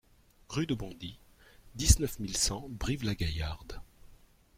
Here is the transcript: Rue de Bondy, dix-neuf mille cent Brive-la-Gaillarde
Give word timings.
Rue 0.49 0.65
de 0.65 0.73
Bondy, 0.73 1.19
dix-neuf 1.75 2.17
mille 2.17 2.35
cent 2.35 2.65
Brive-la-Gaillarde 2.71 3.83